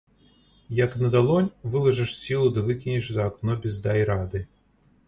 Як 0.79 0.95
на 1.01 1.11
далонь, 1.15 1.49
вылажыш 1.75 2.17
сілу 2.23 2.49
ды 2.57 2.65
выкінеш 2.71 3.13
за 3.19 3.31
акно 3.31 3.61
без 3.69 3.83
дай 3.87 3.99
рады. 4.15 4.45